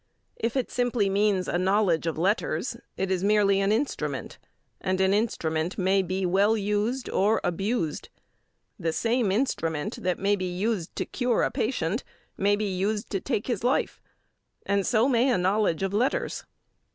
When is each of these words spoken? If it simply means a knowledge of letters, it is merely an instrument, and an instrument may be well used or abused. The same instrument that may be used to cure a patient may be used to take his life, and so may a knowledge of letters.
If 0.35 0.57
it 0.57 0.71
simply 0.71 1.11
means 1.11 1.47
a 1.47 1.59
knowledge 1.59 2.07
of 2.07 2.17
letters, 2.17 2.75
it 2.97 3.11
is 3.11 3.23
merely 3.23 3.61
an 3.61 3.71
instrument, 3.71 4.39
and 4.79 4.99
an 4.99 5.13
instrument 5.13 5.77
may 5.77 6.01
be 6.01 6.25
well 6.25 6.57
used 6.57 7.07
or 7.11 7.39
abused. 7.43 8.09
The 8.79 8.93
same 8.93 9.31
instrument 9.31 9.97
that 10.01 10.17
may 10.17 10.35
be 10.35 10.51
used 10.51 10.95
to 10.95 11.05
cure 11.05 11.43
a 11.43 11.51
patient 11.51 12.03
may 12.35 12.55
be 12.55 12.65
used 12.75 13.11
to 13.11 13.19
take 13.21 13.45
his 13.45 13.63
life, 13.63 14.01
and 14.65 14.87
so 14.87 15.07
may 15.07 15.29
a 15.29 15.37
knowledge 15.37 15.83
of 15.83 15.93
letters. 15.93 16.45